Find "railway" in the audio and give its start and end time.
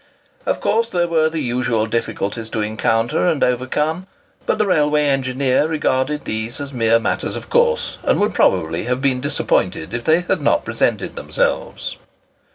4.65-5.03